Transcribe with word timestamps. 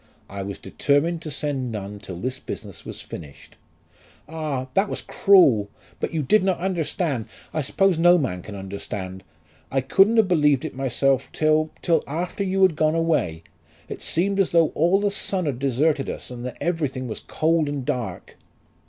"I 0.27 0.41
was 0.41 0.57
determined 0.57 1.21
to 1.21 1.29
send 1.29 1.71
none 1.71 1.99
till 1.99 2.15
this 2.17 2.39
business 2.39 2.85
was 2.85 3.01
finished." 3.01 3.55
"Ah! 4.27 4.65
that 4.73 4.89
was 4.89 5.03
cruel. 5.03 5.69
But 5.99 6.11
you 6.11 6.23
did 6.23 6.43
not 6.43 6.57
understand. 6.57 7.25
I 7.53 7.61
suppose 7.61 7.99
no 7.99 8.17
man 8.17 8.41
can 8.41 8.55
understand. 8.55 9.23
I 9.69 9.81
couldn't 9.81 10.17
have 10.17 10.27
believed 10.27 10.65
it 10.65 10.73
myself 10.73 11.31
till 11.31 11.69
till 11.83 12.03
after 12.07 12.43
you 12.43 12.63
had 12.63 12.75
gone 12.75 12.95
away. 12.95 13.43
It 13.87 14.01
seemed 14.01 14.39
as 14.39 14.49
though 14.49 14.69
all 14.69 14.99
the 14.99 15.11
sun 15.11 15.45
had 15.45 15.59
deserted 15.59 16.09
us, 16.09 16.31
and 16.31 16.43
that 16.47 16.57
everything 16.59 17.07
was 17.07 17.19
cold 17.19 17.69
and 17.69 17.85
dark." 17.85 18.37